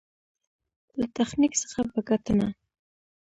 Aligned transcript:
له 0.99 1.05
تخنيک 1.17 1.53
څخه 1.61 1.81
په 1.93 1.99
ګټنه. 2.09 2.47